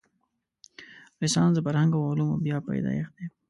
رنسانس 1.19 1.53
د 1.55 1.59
فرهنګ 1.65 1.91
او 1.95 2.01
علومو 2.11 2.41
بیا 2.45 2.57
پیدایښت 2.67 3.13
دی. 3.17 3.25